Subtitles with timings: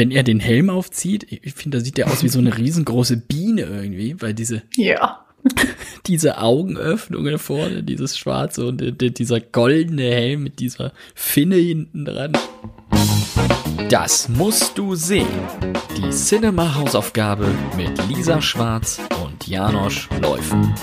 [0.00, 3.18] wenn er den Helm aufzieht, ich finde, da sieht er aus wie so eine riesengroße
[3.18, 5.26] Biene irgendwie, weil diese, Ja.
[6.06, 8.82] diese Augenöffnungen vorne, dieses schwarze und
[9.18, 12.32] dieser goldene Helm mit dieser Finne hinten dran.
[13.90, 15.26] Das musst du sehen.
[15.98, 17.46] Die Cinema-Hausaufgabe
[17.76, 20.74] mit Lisa Schwarz und Janosch Läufen.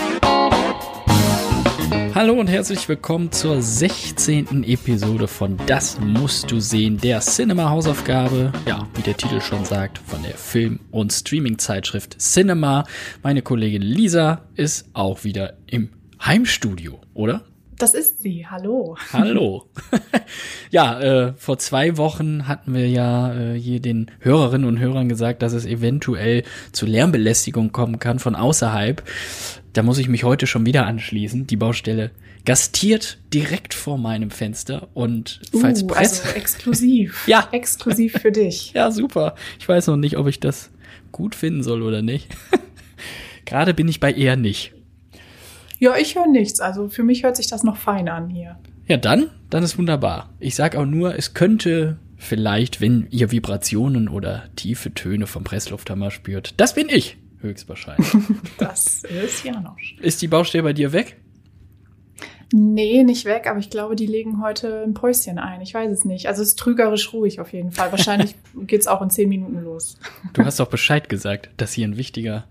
[2.18, 4.64] Hallo und herzlich willkommen zur 16.
[4.64, 8.52] Episode von Das musst du sehen, der Cinema-Hausaufgabe.
[8.66, 12.82] Ja, wie der Titel schon sagt, von der Film- und Streaming-Zeitschrift Cinema.
[13.22, 17.44] Meine Kollegin Lisa ist auch wieder im Heimstudio, oder?
[17.78, 18.44] Das ist sie.
[18.50, 18.96] Hallo.
[19.12, 19.70] Hallo.
[20.72, 25.42] ja, äh, vor zwei Wochen hatten wir ja äh, hier den Hörerinnen und Hörern gesagt,
[25.42, 29.04] dass es eventuell zu Lärmbelästigung kommen kann von außerhalb.
[29.78, 31.46] Da muss ich mich heute schon wieder anschließen.
[31.46, 32.10] Die Baustelle
[32.44, 36.24] gastiert direkt vor meinem Fenster und falls uh, Presse.
[36.24, 37.24] also exklusiv.
[37.28, 37.48] Ja.
[37.52, 38.72] Exklusiv für dich.
[38.74, 39.36] ja, super.
[39.60, 40.70] Ich weiß noch nicht, ob ich das
[41.12, 42.26] gut finden soll oder nicht.
[43.44, 44.74] Gerade bin ich bei eher nicht.
[45.78, 46.58] Ja, ich höre nichts.
[46.58, 48.58] Also für mich hört sich das noch fein an hier.
[48.88, 50.34] Ja, dann, dann ist wunderbar.
[50.40, 56.10] Ich sag auch nur, es könnte vielleicht, wenn ihr Vibrationen oder tiefe Töne vom Presslufthammer
[56.10, 58.08] spürt, das bin ich, höchstwahrscheinlich.
[58.58, 59.96] Das ist Janosch.
[60.00, 61.16] ist die Baustelle bei dir weg?
[62.52, 65.60] Nee, nicht weg, aber ich glaube, die legen heute ein Päuschen ein.
[65.60, 66.28] Ich weiß es nicht.
[66.28, 67.92] Also es ist trügerisch ruhig auf jeden Fall.
[67.92, 69.98] Wahrscheinlich geht's auch in zehn Minuten los.
[70.32, 72.44] Du hast doch Bescheid gesagt, dass hier ein wichtiger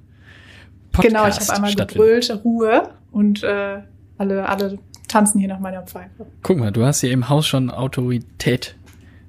[0.92, 3.82] Podcast genau, ich habe einmal gebrüllt, Ruhe und äh,
[4.20, 4.78] alle, alle
[5.08, 6.28] tanzen hier nach meiner Pfeife.
[6.44, 8.76] Guck mal, du hast hier im Haus schon Autorität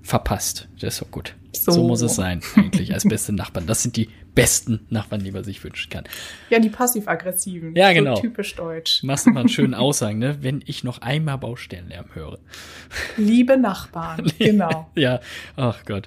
[0.02, 0.68] verpasst.
[0.80, 1.34] Das ist doch gut.
[1.64, 1.86] So, So.
[1.86, 3.66] muss es sein, eigentlich, als beste Nachbarn.
[3.66, 6.04] Das sind die besten Nachbarn, die man sich wünschen kann.
[6.50, 7.74] Ja, die passiv-aggressiven.
[7.74, 8.16] Ja, genau.
[8.16, 9.02] So typisch deutsch.
[9.02, 10.38] Machst du mal einen schönen Aussagen, ne?
[10.42, 12.38] Wenn ich noch einmal Baustellenlärm höre.
[13.16, 14.30] Liebe Nachbarn.
[14.38, 14.88] Genau.
[14.94, 15.20] Ja,
[15.56, 16.06] ach Gott.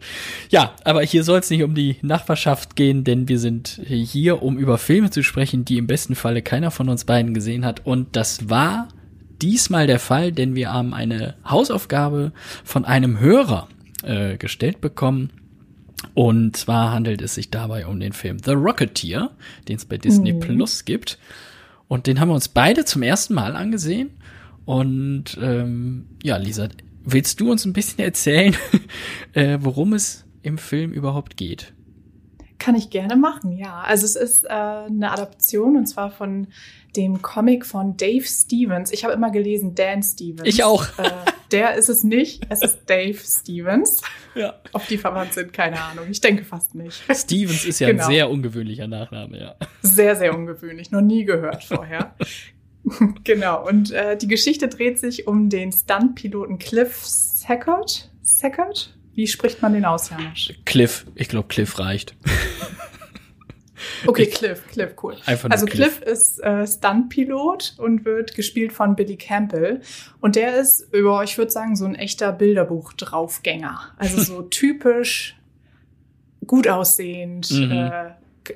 [0.50, 4.58] Ja, aber hier soll es nicht um die Nachbarschaft gehen, denn wir sind hier, um
[4.58, 7.86] über Filme zu sprechen, die im besten Falle keiner von uns beiden gesehen hat.
[7.86, 8.88] Und das war
[9.42, 12.32] diesmal der Fall, denn wir haben eine Hausaufgabe
[12.64, 13.67] von einem Hörer
[14.04, 15.32] äh, gestellt bekommen.
[16.14, 19.32] Und zwar handelt es sich dabei um den Film The Rocketeer,
[19.67, 20.39] den es bei Disney Mhm.
[20.39, 21.20] Plus gibt.
[21.88, 24.11] Und den haben wir uns beide zum ersten Mal angesehen.
[24.66, 26.70] Und ähm, ja, Lisa,
[27.04, 28.56] willst du uns ein bisschen erzählen,
[29.34, 31.73] äh, worum es im Film überhaupt geht?
[32.60, 33.82] Kann ich gerne machen, ja.
[33.82, 36.48] Also es ist äh, eine Adaption und zwar von
[36.95, 38.92] dem Comic von Dave Stevens.
[38.92, 40.44] Ich habe immer gelesen Dan Stevens.
[40.45, 40.86] Ich auch.
[41.00, 41.10] Äh,
[41.52, 42.45] der ist es nicht.
[42.50, 44.02] Es ist Dave Stevens.
[44.36, 44.56] Ja.
[44.73, 46.06] Ob die verwandt sind, keine Ahnung.
[46.10, 47.04] Ich denke fast nicht.
[47.14, 48.04] Stevens ist ja Genau.
[48.06, 49.56] ein sehr ungewöhnlicher Nachname, ja.
[49.82, 50.92] Sehr, sehr ungewöhnlich.
[50.92, 52.16] Noch nie gehört vorher.
[53.23, 53.67] genau.
[53.67, 58.10] Und äh, die Geschichte dreht sich um den Stuntpiloten Cliff Sackert.
[58.23, 58.95] Sackert?
[59.14, 60.54] Wie spricht man den aus, Janosch?
[60.66, 62.16] Cliff, ich glaube, Cliff reicht.
[64.08, 65.16] Okay, Cliff, Cliff, cool.
[65.26, 66.00] Also Cliff.
[66.00, 69.82] Cliff ist äh, Stuntpilot und wird gespielt von Billy Campbell.
[70.20, 73.80] Und der ist, ja, ich würde sagen, so ein echter Bilderbuch-Draufgänger.
[73.98, 75.38] Also so typisch
[76.48, 77.72] gut aussehend, Mhm.
[77.72, 78.04] äh,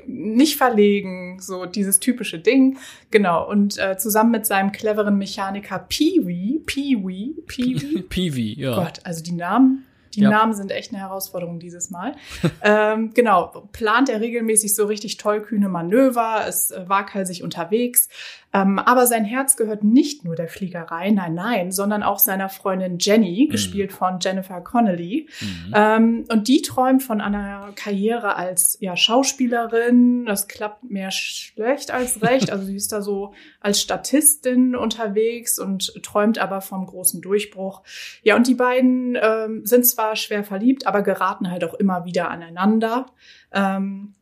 [0.08, 2.78] nicht verlegen, so dieses typische Ding.
[3.12, 3.48] Genau.
[3.48, 8.76] Und äh, zusammen mit seinem cleveren Mechaniker Pee-wee, Pee-wee, Pee-wee, Peewee, ja.
[8.76, 9.85] Gott, also die Namen,
[10.16, 10.30] die Ja.
[10.30, 12.16] Namen sind echt eine Herausforderung dieses Mal.
[12.62, 18.10] ähm, genau, plant er regelmäßig so richtig tollkühne Manöver, ist äh, waghalsig unterwegs.
[18.54, 22.98] Ähm, aber sein Herz gehört nicht nur der Fliegerei, nein, nein, sondern auch seiner Freundin
[23.00, 23.52] Jenny, Mhm.
[23.52, 25.28] gespielt von Jennifer Connelly.
[25.42, 25.74] Mhm.
[25.76, 30.26] Ähm, und die träumt von einer Karriere als ja, Schauspielerin.
[30.26, 32.50] Das klappt mehr schlecht als recht.
[32.56, 37.82] Also sie ist da so als Statistin unterwegs und träumt aber vom großen Durchbruch.
[38.24, 42.30] Ja, und die beiden ähm, sind zwar schwer verliebt, aber geraten halt auch immer wieder
[42.30, 43.06] aneinander.
[43.52, 44.14] Ähm,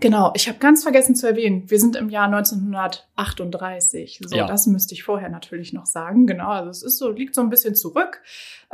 [0.00, 4.20] Genau, ich habe ganz vergessen zu erwähnen, wir sind im Jahr 1938.
[4.26, 4.46] So, Ja.
[4.46, 6.26] das müsste ich vorher natürlich noch sagen.
[6.26, 8.20] Genau, also es ist so, liegt so ein bisschen zurück.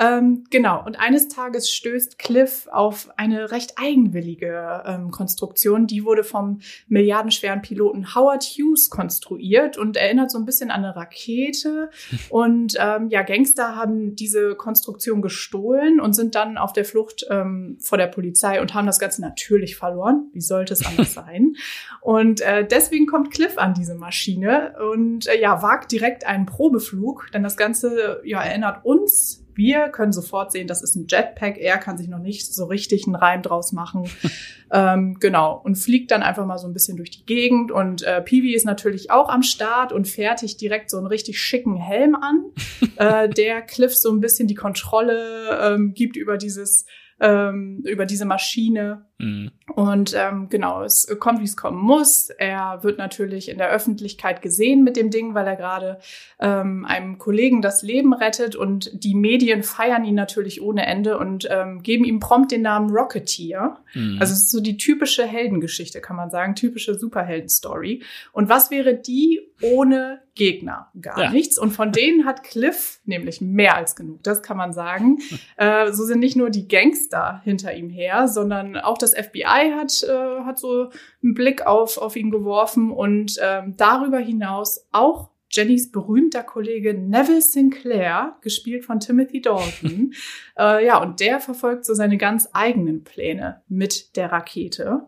[0.01, 5.87] Ähm, genau, und eines Tages stößt Cliff auf eine recht eigenwillige ähm, Konstruktion.
[5.89, 10.95] Die wurde vom milliardenschweren Piloten Howard Hughes konstruiert und erinnert so ein bisschen an eine
[10.97, 11.91] Rakete.
[12.31, 17.79] Und ähm, ja, Gangster haben diese Konstruktion gestohlen und sind dann auf der Flucht ähm,
[17.81, 20.29] vor der Polizei und haben das Ganze natürlich verloren.
[20.33, 21.57] Wie sollte es anders sein?
[22.01, 27.31] Und äh, deswegen kommt Cliff an diese Maschine und äh, ja, wagt direkt einen Probeflug,
[27.33, 29.45] denn das Ganze ja, erinnert uns.
[29.55, 31.59] Wir können sofort sehen, das ist ein Jetpack.
[31.59, 34.09] Er kann sich noch nicht so richtig einen Reim draus machen.
[34.73, 35.61] ähm, genau.
[35.65, 37.73] Und fliegt dann einfach mal so ein bisschen durch die Gegend.
[37.73, 41.75] Und äh, Peewee ist natürlich auch am Start und fertigt direkt so einen richtig schicken
[41.75, 42.53] Helm an,
[42.99, 46.87] äh, der Cliff so ein bisschen die Kontrolle ähm, gibt über dieses
[47.21, 49.08] ähm, über diese Maschine.
[49.19, 49.51] Mhm.
[49.75, 52.31] Und ähm, genau, es kommt, wie es kommen muss.
[52.31, 55.99] Er wird natürlich in der Öffentlichkeit gesehen mit dem Ding, weil er gerade
[56.41, 61.47] ähm, einem Kollegen das Leben rettet und die Medien feiern ihn natürlich ohne Ende und
[61.51, 63.79] ähm, geben ihm prompt den Namen Rocketeer.
[63.95, 64.19] Mhm.
[64.21, 68.03] Also es ist so die typische Heldengeschichte, kann man sagen, typische Superhelden-Story.
[68.33, 70.89] Und was wäre die ohne Gegner?
[71.01, 71.31] Gar ja.
[71.31, 71.59] nichts.
[71.59, 75.19] Und von denen hat Cliff nämlich mehr als genug, das kann man sagen.
[75.57, 80.03] äh, so sind nicht nur die Gangster hinter ihm her, sondern auch das FBI hat,
[80.03, 80.91] äh, hat so
[81.23, 87.41] einen Blick auf, auf ihn geworfen und ähm, darüber hinaus auch Jennys berühmter Kollege Neville
[87.41, 90.13] Sinclair, gespielt von Timothy Dalton.
[90.59, 95.07] äh, ja, und der verfolgt so seine ganz eigenen Pläne mit der Rakete.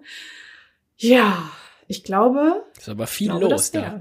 [0.97, 1.50] Ja,
[1.88, 2.64] ich glaube.
[2.79, 4.00] Ist aber viel glaube, los da.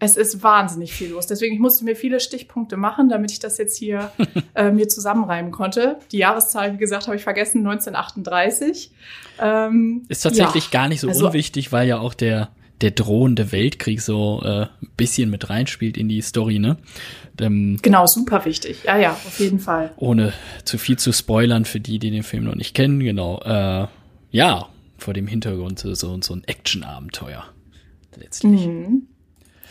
[0.00, 1.26] Es ist wahnsinnig viel los.
[1.26, 4.12] Deswegen ich musste mir viele Stichpunkte machen, damit ich das jetzt hier
[4.54, 5.98] äh, mir zusammenreimen konnte.
[6.12, 8.92] Die Jahreszahl, wie gesagt, habe ich vergessen, 1938.
[9.40, 12.50] Ähm, ist tatsächlich ja, gar nicht so also, unwichtig, weil ja auch der
[12.80, 16.76] der drohende Weltkrieg so äh, ein bisschen mit reinspielt in die Story, ne?
[17.40, 18.84] Ähm, genau, super wichtig.
[18.84, 19.92] Ja, ja, auf jeden Fall.
[19.96, 20.32] Ohne
[20.64, 23.40] zu viel zu spoilern für die, die den Film noch nicht kennen, genau.
[23.40, 23.88] Äh,
[24.30, 27.44] ja, vor dem Hintergrund so, so ein Action-Abenteuer.
[28.16, 28.66] Letztlich.
[28.66, 29.08] Mhm.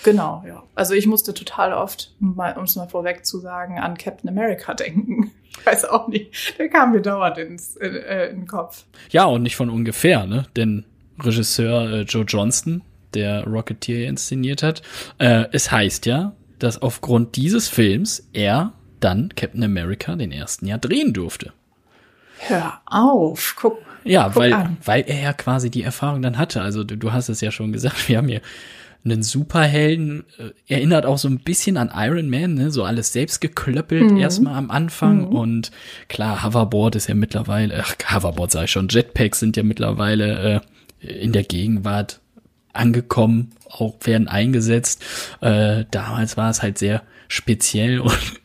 [0.03, 0.63] Genau, ja.
[0.75, 5.31] Also ich musste total oft, um es mal vorweg zu sagen, an Captain America denken.
[5.49, 6.57] Ich weiß auch nicht.
[6.59, 8.85] Der kam mir dauernd ins, in, äh, in den Kopf.
[9.09, 10.45] Ja, und nicht von ungefähr, ne?
[10.55, 10.85] Denn
[11.19, 12.83] Regisseur äh, Joe Johnston,
[13.13, 14.81] der Rocketeer inszeniert hat,
[15.17, 20.79] äh, es heißt ja, dass aufgrund dieses Films er dann Captain America den ersten Jahr
[20.79, 21.53] drehen durfte.
[22.39, 23.79] Hör auf, guck.
[24.03, 24.77] Ja, guck weil, an.
[24.85, 26.61] weil er ja quasi die Erfahrung dann hatte.
[26.61, 28.41] Also du, du hast es ja schon gesagt, wir haben hier
[29.11, 32.71] einen Superhelden, äh, erinnert auch so ein bisschen an Iron Man, ne?
[32.71, 34.17] so alles selbst geklöppelt mhm.
[34.17, 35.35] erstmal am Anfang mhm.
[35.35, 35.71] und
[36.07, 40.61] klar, Hoverboard ist ja mittlerweile, ach, Hoverboard sag ich schon, Jetpacks sind ja mittlerweile
[41.01, 42.19] äh, in der Gegenwart
[42.73, 45.03] angekommen, auch werden eingesetzt.
[45.41, 48.41] Äh, damals war es halt sehr speziell und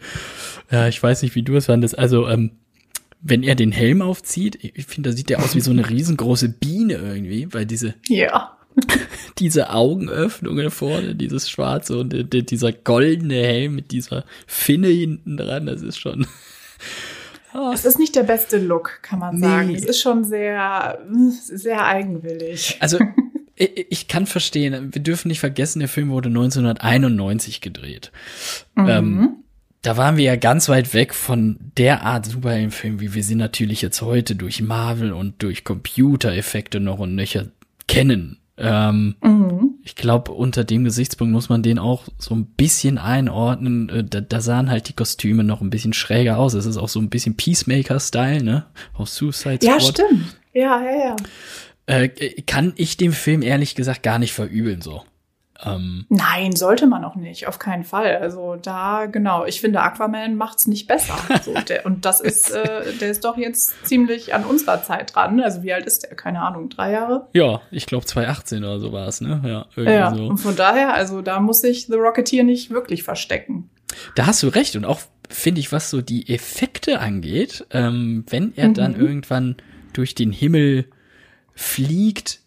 [0.70, 1.98] ja, ich weiß nicht, wie du es fandest.
[1.98, 2.52] Also, ähm,
[3.20, 6.48] wenn er den Helm aufzieht, ich finde, da sieht er aus wie so eine riesengroße
[6.48, 8.56] Biene irgendwie, weil diese ja.
[9.38, 15.82] diese Augenöffnungen vorne, dieses schwarze und dieser goldene Helm mit dieser Finne hinten dran, das
[15.82, 16.26] ist schon.
[16.26, 16.28] Oh.
[17.74, 19.68] Es ist nicht der beste Look, kann man sagen.
[19.68, 19.76] Nee.
[19.76, 20.98] Es ist schon sehr,
[21.36, 22.78] sehr eigenwillig.
[22.80, 22.98] Also,
[23.56, 28.10] ich kann verstehen, wir dürfen nicht vergessen, der Film wurde 1991 gedreht.
[28.74, 28.88] Mhm.
[28.88, 29.36] Ähm,
[29.82, 33.82] da waren wir ja ganz weit weg von der Art Superheldenfilm, wie wir sie natürlich
[33.82, 37.46] jetzt heute durch Marvel und durch Computereffekte noch und nöcher
[37.88, 38.38] kennen.
[38.58, 39.74] Ähm, mhm.
[39.82, 43.88] Ich glaube, unter dem Gesichtspunkt muss man den auch so ein bisschen einordnen.
[43.88, 46.54] Äh, da, da, sahen halt die Kostüme noch ein bisschen schräger aus.
[46.54, 48.66] Es ist auch so ein bisschen Peacemaker-Style, ne?
[48.94, 49.62] Aus Suicide Squad.
[49.62, 50.36] Ja, stimmt.
[50.52, 51.16] Ja, ja, ja.
[51.86, 52.08] Äh,
[52.42, 55.02] kann ich dem Film ehrlich gesagt gar nicht verübeln, so.
[55.64, 58.16] Ähm, Nein, sollte man auch nicht, auf keinen Fall.
[58.16, 61.14] Also da, genau, ich finde, Aquaman macht's nicht besser.
[61.42, 65.40] So, der, und das ist, äh, der ist doch jetzt ziemlich an unserer Zeit dran.
[65.40, 66.16] Also wie alt ist der?
[66.16, 67.28] Keine Ahnung, drei Jahre?
[67.32, 69.40] Ja, ich glaube 2018 oder so war es, ne?
[69.44, 70.26] Ja, irgendwie ja, so.
[70.26, 73.70] und von daher, also da muss sich The Rocketeer nicht wirklich verstecken.
[74.14, 74.76] Da hast du recht.
[74.76, 78.74] Und auch finde ich, was so die Effekte angeht, ähm, wenn er mhm.
[78.74, 79.56] dann irgendwann
[79.92, 80.86] durch den Himmel
[81.54, 82.40] fliegt,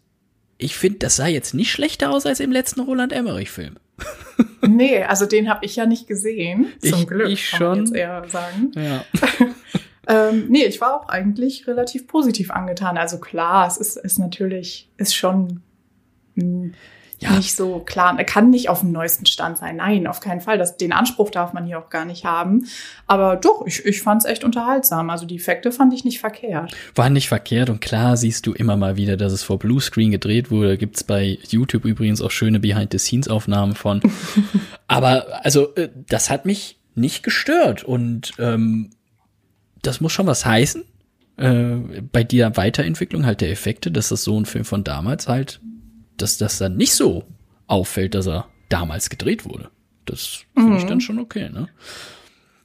[0.57, 3.75] ich finde, das sah jetzt nicht schlechter aus als im letzten Roland Emmerich-Film.
[4.67, 6.67] nee, also den habe ich ja nicht gesehen.
[6.81, 7.79] Zum ich, Glück, ich schon.
[7.79, 8.71] jetzt eher sagen.
[8.75, 9.05] Ja.
[10.07, 12.97] ähm, nee, ich war auch eigentlich relativ positiv angetan.
[12.97, 15.61] Also klar, es ist, ist natürlich, ist schon
[17.19, 17.31] ja.
[17.31, 18.15] nicht so klar.
[18.17, 19.77] Er kann nicht auf dem neuesten Stand sein.
[19.77, 20.57] Nein, auf keinen Fall.
[20.57, 22.67] Das, den Anspruch darf man hier auch gar nicht haben.
[23.07, 25.09] Aber doch, ich, ich fand es echt unterhaltsam.
[25.09, 26.75] Also die Effekte fand ich nicht verkehrt.
[26.93, 30.51] War nicht verkehrt und klar siehst du immer mal wieder, dass es vor Bluescreen gedreht
[30.51, 30.77] wurde.
[30.77, 34.01] Gibt's bei YouTube übrigens auch schöne Behind-the-Scenes-Aufnahmen von.
[34.87, 38.91] Aber also, äh, das hat mich nicht gestört und ähm,
[39.81, 40.83] das muss schon was heißen.
[41.37, 45.59] Äh, bei der Weiterentwicklung halt der Effekte, dass das so ein Film von damals halt
[46.17, 47.23] dass das dann nicht so
[47.67, 49.69] auffällt, dass er damals gedreht wurde.
[50.05, 50.77] Das finde mhm.
[50.77, 51.67] ich dann schon okay, ne?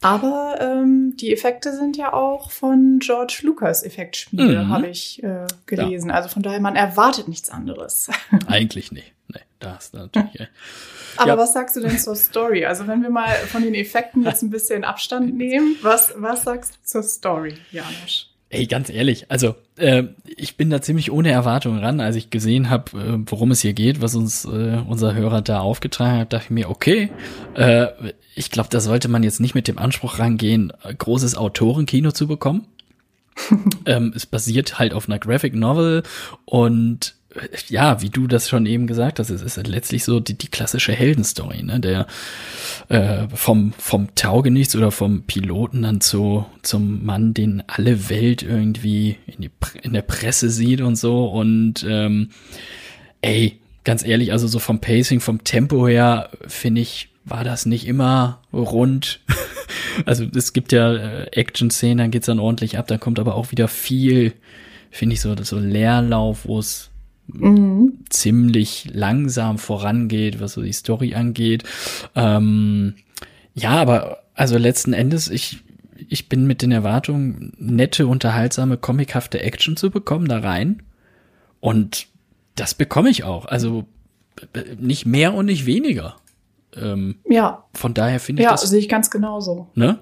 [0.02, 4.68] Aber ähm, die Effekte sind ja auch von George Lucas Effektschmiede, mhm.
[4.70, 6.08] habe ich äh, gelesen.
[6.08, 6.16] Ja.
[6.16, 8.08] Also von daher, man erwartet nichts anderes.
[8.46, 9.12] Eigentlich nicht.
[9.28, 10.48] Nee, da hast du natürlich.
[11.18, 11.38] Aber ja.
[11.38, 12.64] was sagst du denn zur Story?
[12.64, 16.76] Also wenn wir mal von den Effekten jetzt ein bisschen Abstand nehmen, was, was sagst
[16.76, 18.29] du zur Story, Janusz?
[18.52, 22.68] Ey, ganz ehrlich, also äh, ich bin da ziemlich ohne Erwartung ran, als ich gesehen
[22.68, 26.46] habe, äh, worum es hier geht, was uns äh, unser Hörer da aufgetragen hat, dachte
[26.46, 27.10] ich mir, okay,
[27.54, 27.86] äh,
[28.34, 32.66] ich glaube, da sollte man jetzt nicht mit dem Anspruch rangehen, großes Autorenkino zu bekommen.
[33.86, 36.02] ähm, es basiert halt auf einer Graphic Novel
[36.44, 37.19] und äh,
[37.68, 40.92] ja, wie du das schon eben gesagt hast, es ist letztlich so die, die klassische
[40.92, 41.78] Heldenstory, ne?
[41.78, 42.06] Der
[42.88, 49.16] äh, vom vom Taugenichts oder vom Piloten dann zu zum Mann, den alle Welt irgendwie
[49.26, 49.50] in, die,
[49.82, 52.30] in der Presse sieht und so und ähm,
[53.22, 57.86] ey, ganz ehrlich, also so vom Pacing, vom Tempo her finde ich war das nicht
[57.86, 59.20] immer rund.
[60.06, 63.52] also es gibt ja äh, Action-Szenen, dann geht's dann ordentlich ab, dann kommt aber auch
[63.52, 64.32] wieder viel,
[64.90, 66.89] finde ich so, so Leerlauf, wo es
[67.34, 67.98] mhm.
[68.08, 71.64] ziemlich langsam vorangeht, was so die Story angeht.
[72.14, 72.94] Ähm,
[73.54, 75.62] ja, aber also letzten Endes, ich,
[76.08, 80.82] ich bin mit den Erwartungen, nette, unterhaltsame, comichafte Action zu bekommen da rein.
[81.60, 82.06] Und
[82.54, 83.46] das bekomme ich auch.
[83.46, 83.84] Also
[84.78, 86.16] nicht mehr und nicht weniger.
[86.74, 87.64] Ähm, ja.
[87.74, 88.62] Von daher finde ich ja, das.
[88.62, 89.68] Ja, sehe ich ganz genauso.
[89.74, 89.98] Ne?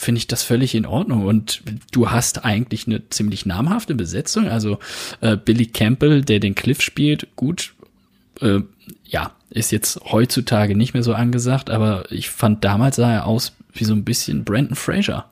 [0.00, 1.26] Finde ich das völlig in Ordnung.
[1.26, 1.60] Und
[1.92, 4.48] du hast eigentlich eine ziemlich namhafte Besetzung.
[4.48, 4.78] Also
[5.20, 7.74] äh, Billy Campbell, der den Cliff spielt, gut,
[8.40, 8.60] äh,
[9.04, 13.52] ja, ist jetzt heutzutage nicht mehr so angesagt, aber ich fand damals sah er aus
[13.74, 15.26] wie so ein bisschen Brandon Fraser.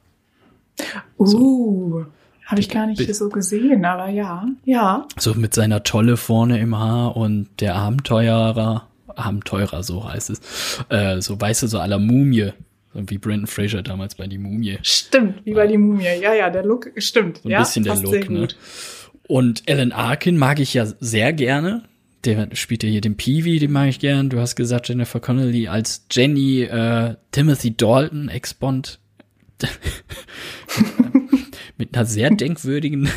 [1.17, 2.07] Uh, so.
[2.45, 5.07] habe ich gar nicht so gesehen, aber ja, ja.
[5.19, 10.85] So mit seiner Tolle vorne im Haar und der Abenteurer, Abenteurer, so heißt es.
[10.91, 12.53] Äh, so weißt du, so aller Mumie.
[12.95, 14.79] So wie Brandon Fraser damals bei Die Mumie.
[14.83, 16.05] Stimmt, wie bei Die Mumie.
[16.05, 17.39] Ja, ja, der Look, stimmt.
[17.39, 18.49] So ein ja, bisschen der Look, ne?
[19.27, 21.85] Und Alan Arkin mag ich ja sehr gerne.
[22.25, 24.31] Der spielt ja hier den Peewee, den mag ich gern.
[24.31, 28.99] Du hast gesagt, Jennifer Connelly als Jenny, äh, Timothy Dalton, Ex-Bond.
[31.77, 33.09] mit einer sehr denkwürdigen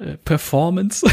[0.00, 1.06] äh, Performance.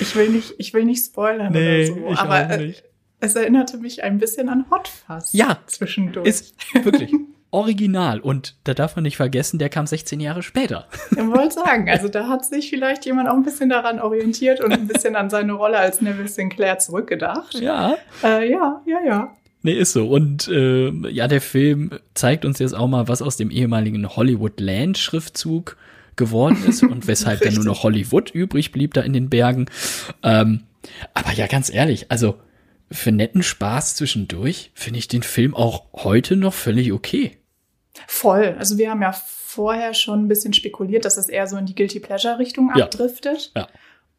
[0.00, 2.84] Ich will nicht, ich will nicht spoilern nee, oder so, ich aber auch nicht.
[3.20, 5.32] Es erinnerte mich ein bisschen an Hot Fuzz.
[5.32, 6.26] Ja, zwischendurch.
[6.26, 7.12] Ist wirklich
[7.50, 10.86] original und da darf man nicht vergessen, der kam 16 Jahre später.
[11.12, 14.72] Ich wollte sagen, also da hat sich vielleicht jemand auch ein bisschen daran orientiert und
[14.72, 17.54] ein bisschen an seine Rolle als Neville Sinclair zurückgedacht.
[17.54, 17.96] Ja.
[18.22, 19.36] Äh, ja, ja, ja.
[19.62, 20.08] Nee, ist so.
[20.08, 24.60] Und äh, ja, der Film zeigt uns jetzt auch mal, was aus dem ehemaligen Hollywood
[24.60, 25.76] Land Schriftzug
[26.16, 29.66] geworden ist und weshalb dann nur noch Hollywood übrig blieb da in den Bergen.
[30.22, 30.64] Ähm,
[31.14, 32.36] aber ja, ganz ehrlich, also
[32.90, 37.38] für netten Spaß zwischendurch finde ich den Film auch heute noch völlig okay.
[38.06, 38.56] Voll.
[38.58, 41.74] Also wir haben ja vorher schon ein bisschen spekuliert, dass es eher so in die
[41.74, 43.52] Guilty Pleasure Richtung abdriftet.
[43.56, 43.68] Ja.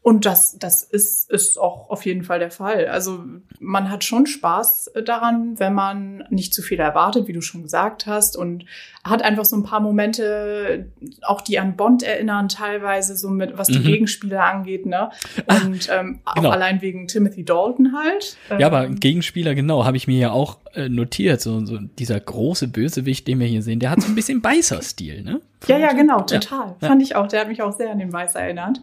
[0.10, 2.88] Und das, das ist, ist auch auf jeden Fall der Fall.
[2.88, 3.26] Also
[3.60, 8.08] man hat schon Spaß daran, wenn man nicht zu viel erwartet, wie du schon gesagt
[8.08, 8.66] hast, und
[9.04, 13.68] hat einfach so ein paar Momente, auch die an Bond erinnern, teilweise so mit, was
[13.68, 13.84] die mhm.
[13.84, 15.12] Gegenspieler angeht, ne?
[15.46, 16.50] Ah, und ähm, genau.
[16.50, 18.36] auch allein wegen Timothy Dalton halt.
[18.58, 21.40] Ja, aber ähm, Gegenspieler, genau, habe ich mir ja auch äh, notiert.
[21.40, 25.22] So, so dieser große Bösewicht, den wir hier sehen, der hat so ein bisschen Beißer-Stil,
[25.22, 25.40] ne?
[25.68, 26.76] ja, ja, genau, total.
[26.82, 26.88] Ja.
[26.88, 27.28] Fand ich auch.
[27.28, 28.82] Der hat mich auch sehr an den Beißer erinnert.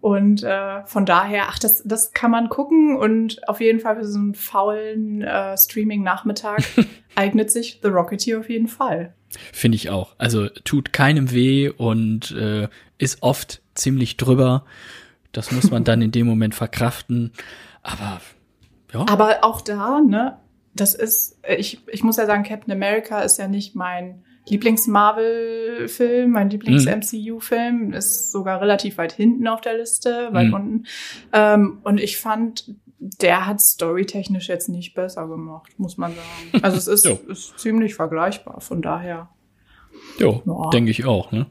[0.00, 4.06] Und äh, von daher, ach, das, das kann man gucken und auf jeden Fall für
[4.06, 6.62] so einen faulen äh, Streaming-Nachmittag
[7.16, 9.14] eignet sich The Rocketeer auf jeden Fall.
[9.52, 10.14] Finde ich auch.
[10.16, 14.64] Also tut keinem weh und äh, ist oft ziemlich drüber.
[15.32, 17.32] Das muss man dann in dem Moment verkraften.
[17.82, 18.20] Aber
[18.92, 19.04] ja.
[19.08, 20.38] Aber auch da, ne,
[20.74, 26.50] das ist, ich, ich muss ja sagen, Captain America ist ja nicht mein Lieblings-Marvel-Film, mein
[26.50, 27.92] Lieblings-MCU-Film, mhm.
[27.92, 30.54] ist sogar relativ weit hinten auf der Liste, weit mhm.
[30.54, 30.86] unten.
[31.32, 36.62] Ähm, und ich fand, der hat storytechnisch jetzt nicht besser gemacht, muss man sagen.
[36.62, 39.28] Also es ist, ist ziemlich vergleichbar, von daher.
[40.18, 40.70] Jo, ja.
[40.70, 41.32] denke ich auch.
[41.32, 41.46] Ne?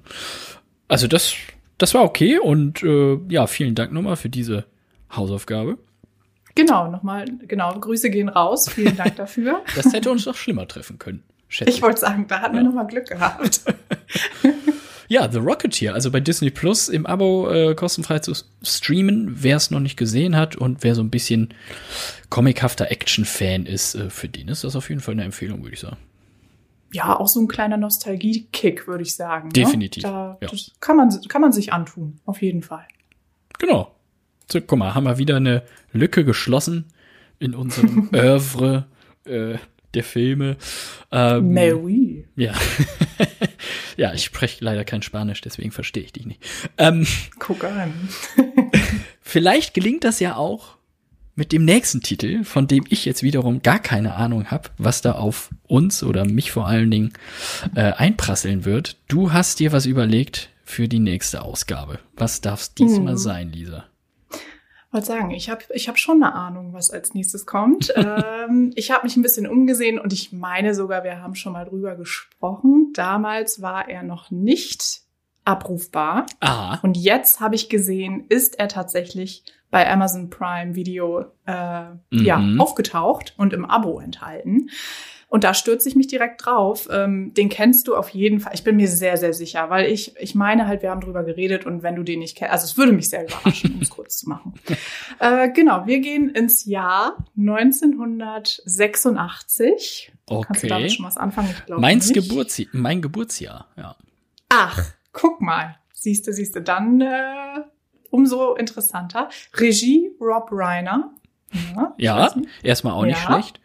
[0.87, 1.35] Also das,
[1.77, 4.65] das war okay und äh, ja, vielen Dank nochmal für diese
[5.11, 5.77] Hausaufgabe.
[6.55, 8.67] Genau, nochmal, genau, Grüße gehen raus.
[8.67, 9.61] Vielen Dank dafür.
[9.75, 11.23] Das hätte uns doch schlimmer treffen können.
[11.47, 11.71] Schätze.
[11.71, 12.61] Ich wollte sagen, da hatten ja.
[12.61, 13.61] wir nochmal Glück gehabt.
[15.07, 19.71] ja, The Rocketeer, also bei Disney Plus im Abo äh, kostenfrei zu streamen, wer es
[19.71, 21.53] noch nicht gesehen hat und wer so ein bisschen
[22.29, 25.79] comichafter Action-Fan ist, äh, für den ist das auf jeden Fall eine Empfehlung, würde ich
[25.79, 25.97] sagen.
[26.93, 29.49] Ja, auch so ein kleiner Nostalgie-Kick, würde ich sagen.
[29.49, 29.53] Ne?
[29.53, 30.03] Definitiv.
[30.03, 30.09] Ne?
[30.09, 30.47] Da, ja.
[30.49, 32.87] Das kann man, kann man sich antun, auf jeden Fall.
[33.59, 33.93] Genau.
[34.49, 36.85] So, guck mal, haben wir wieder eine Lücke geschlossen
[37.39, 38.85] in unserem Oeuvre
[39.25, 39.57] äh,
[39.93, 40.57] der Filme.
[41.11, 42.25] Ähm, Mais oui.
[42.35, 42.53] Ja.
[43.97, 46.43] ja, ich spreche leider kein Spanisch, deswegen verstehe ich dich nicht.
[46.77, 47.07] Ähm,
[47.39, 47.93] Guck an.
[49.21, 50.77] vielleicht gelingt das ja auch
[51.35, 55.13] mit dem nächsten Titel, von dem ich jetzt wiederum gar keine Ahnung habe, was da
[55.13, 57.13] auf uns oder mich vor allen Dingen
[57.75, 58.97] äh, einprasseln wird.
[59.07, 61.99] Du hast dir was überlegt für die nächste Ausgabe.
[62.15, 63.19] Was darf es diesmal hm.
[63.19, 63.85] sein, Lisa?
[64.91, 67.93] Wollte sagen, ich habe ich hab schon eine Ahnung, was als nächstes kommt.
[67.95, 71.65] ähm, ich habe mich ein bisschen umgesehen und ich meine sogar, wir haben schon mal
[71.65, 72.91] drüber gesprochen.
[72.93, 75.01] Damals war er noch nicht
[75.43, 76.25] abrufbar.
[76.41, 82.37] Ah, Und jetzt habe ich gesehen, ist er tatsächlich bei Amazon Prime Video äh, ja,
[82.37, 82.59] Mhm.
[82.61, 84.69] aufgetaucht und im Abo enthalten.
[85.29, 86.87] Und da stürze ich mich direkt drauf.
[86.89, 88.53] Ähm, den kennst du auf jeden Fall.
[88.55, 91.65] Ich bin mir sehr, sehr sicher, weil ich, ich meine halt, wir haben drüber geredet
[91.65, 94.17] und wenn du den nicht kennst, also es würde mich sehr überraschen, um es kurz
[94.17, 94.53] zu machen.
[95.19, 100.11] Äh, genau, wir gehen ins Jahr 1986.
[100.45, 100.93] Kannst du damit okay.
[100.95, 101.49] schon was anfangen?
[101.51, 102.69] Ich glaube Meins nicht.
[102.71, 103.95] Mein Geburtsjahr, ja.
[104.49, 104.79] Ach,
[105.13, 105.77] guck mal.
[105.93, 107.61] Siehste, siehste, dann äh,
[108.11, 109.29] umso interessanter.
[109.55, 111.15] Regie Rob Reiner.
[111.75, 113.25] Ja, Ja, erstmal auch nicht Ja.
[113.25, 113.59] schlecht.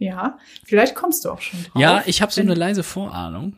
[0.00, 1.80] Ja, vielleicht kommst du auch schon drauf.
[1.80, 3.54] Ja, ich habe so eine leise Vorahnung.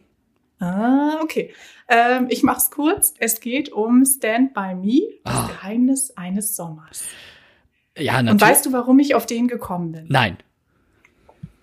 [0.59, 1.53] Ah, okay.
[1.89, 3.15] Ähm, ich mach's kurz.
[3.19, 5.47] Es geht um Stand By Me, das Ah.
[5.49, 7.05] Geheimnis eines Sommers.
[7.99, 8.43] Ja, Und natürlich.
[8.43, 10.07] weißt du, warum ich auf den gekommen bin?
[10.09, 10.37] Nein.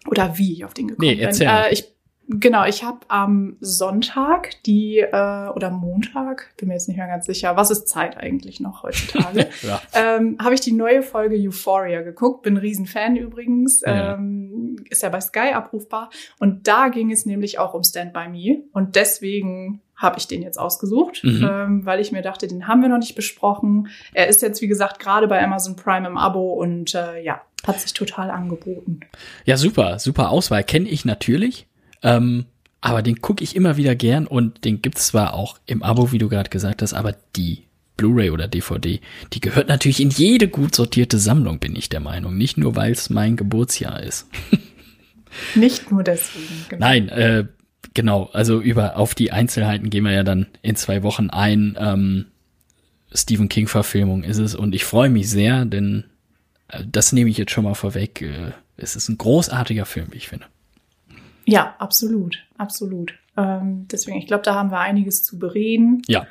[0.07, 1.25] Oder wie ich auf den gekommen Nee, bin?
[1.25, 1.47] erzähl.
[1.47, 1.85] Äh, ich,
[2.29, 7.25] genau, ich habe am Sonntag die, äh, oder Montag, bin mir jetzt nicht mehr ganz
[7.25, 9.47] sicher, was ist Zeit eigentlich noch heutzutage?
[9.63, 9.81] Ja.
[9.93, 12.43] ähm, habe ich die neue Folge Euphoria geguckt.
[12.43, 13.81] Bin ein Riesenfan übrigens.
[13.81, 14.13] Ja.
[14.15, 16.09] Ähm, ist ja bei Sky abrufbar.
[16.39, 18.63] Und da ging es nämlich auch um Stand By Me.
[18.71, 21.49] Und deswegen habe ich den jetzt ausgesucht, Mhm.
[21.51, 23.89] ähm, weil ich mir dachte, den haben wir noch nicht besprochen.
[24.13, 27.81] Er ist jetzt, wie gesagt, gerade bei Amazon Prime im Abo und äh, ja, hat
[27.81, 29.01] sich total angeboten.
[29.43, 30.63] Ja, super, super Auswahl.
[30.63, 31.67] Kenne ich natürlich.
[32.01, 32.45] Ähm,
[32.81, 36.17] aber den gucke ich immer wieder gern und den gibt's zwar auch im Abo, wie
[36.17, 37.63] du gerade gesagt hast, aber die
[37.97, 39.01] Blu-ray oder DVD,
[39.33, 42.37] die gehört natürlich in jede gut sortierte Sammlung, bin ich der Meinung.
[42.37, 44.27] Nicht nur, weil es mein Geburtsjahr ist.
[45.55, 46.65] Nicht nur deswegen.
[46.69, 46.85] Genau.
[46.85, 47.45] Nein, äh,
[47.93, 48.29] genau.
[48.31, 51.77] Also über auf die Einzelheiten gehen wir ja dann in zwei Wochen ein.
[51.77, 52.25] Ähm,
[53.13, 56.05] Stephen King-Verfilmung ist es und ich freue mich sehr, denn
[56.69, 58.21] äh, das nehme ich jetzt schon mal vorweg.
[58.21, 60.45] Äh, es ist ein großartiger Film, wie ich finde.
[61.51, 63.13] Ja, absolut, absolut.
[63.37, 66.01] Ähm, deswegen, ich glaube, da haben wir einiges zu bereden.
[66.07, 66.27] Ja,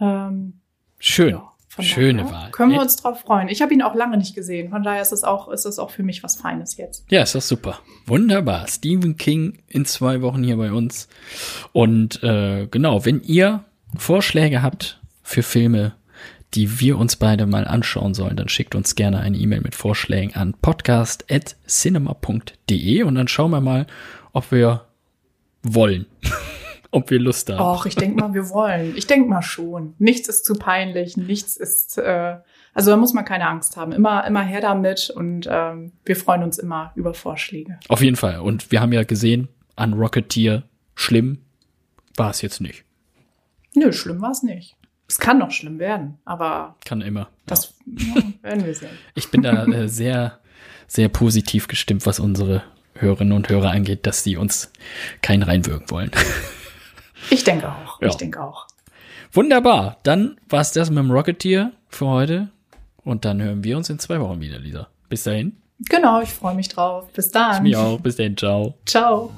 [0.00, 0.60] Ähm,
[0.98, 1.30] schön.
[1.30, 2.50] ja, Schöne daher Wahl.
[2.50, 3.48] Können wir uns drauf freuen.
[3.48, 4.70] Ich habe ihn auch lange nicht gesehen.
[4.70, 7.04] Von daher ist es auch, ist es auch für mich was Feines jetzt.
[7.10, 7.78] Ja, ist doch super.
[8.06, 8.66] Wunderbar.
[8.66, 11.08] Stephen King in zwei Wochen hier bei uns.
[11.72, 13.64] Und äh, genau, wenn ihr
[13.96, 15.94] Vorschläge habt für Filme,
[16.54, 20.34] die wir uns beide mal anschauen sollen, dann schickt uns gerne eine E-Mail mit Vorschlägen
[20.34, 23.86] an podcast.cinema.de und dann schauen wir mal,
[24.32, 24.86] ob wir
[25.62, 26.06] wollen.
[26.90, 27.60] ob wir Lust haben.
[27.60, 28.96] Och, ich denke mal, wir wollen.
[28.96, 29.94] Ich denke mal schon.
[29.98, 32.38] Nichts ist zu peinlich, nichts ist, äh,
[32.74, 33.92] also da muss man keine Angst haben.
[33.92, 37.78] Immer, immer her damit und ähm, wir freuen uns immer über Vorschläge.
[37.88, 38.40] Auf jeden Fall.
[38.40, 41.38] Und wir haben ja gesehen, an Rocketeer, schlimm
[42.16, 42.84] war es jetzt nicht.
[43.74, 44.76] Nö, schlimm war es nicht.
[45.10, 47.28] Es kann noch schlimm werden, aber Kann immer.
[47.44, 48.96] das ja, werden wir sehen.
[49.16, 50.38] Ich bin da äh, sehr,
[50.86, 52.62] sehr positiv gestimmt, was unsere
[52.94, 54.72] Hörerinnen und Hörer angeht, dass sie uns
[55.20, 56.12] keinen reinwirken wollen.
[57.28, 58.00] Ich denke auch.
[58.00, 58.08] Ja.
[58.08, 58.66] Ich denke auch.
[59.32, 59.98] Wunderbar.
[60.04, 62.48] Dann war's das mit dem Rocketeer für heute.
[63.02, 64.88] Und dann hören wir uns in zwei Wochen wieder, Lisa.
[65.08, 65.56] Bis dahin.
[65.88, 67.12] Genau, ich freue mich drauf.
[67.12, 67.62] Bis dann.
[67.64, 68.00] Mich auch.
[68.00, 68.36] Bis dahin.
[68.36, 68.74] Ciao.
[68.86, 69.32] Ciao.